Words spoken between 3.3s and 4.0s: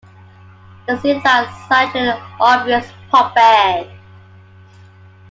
band.